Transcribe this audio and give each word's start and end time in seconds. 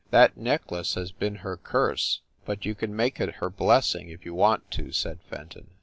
"That 0.09 0.35
necklace 0.35 0.95
has 0.95 1.11
been 1.11 1.35
her 1.45 1.57
curse, 1.57 2.21
but 2.43 2.65
you 2.65 2.73
can 2.73 2.95
make 2.95 3.21
it 3.21 3.35
her 3.35 3.51
blessing 3.51 4.09
if 4.09 4.25
you 4.25 4.33
want 4.33 4.71
to," 4.71 4.91
said 4.91 5.19
Fenton. 5.29 5.67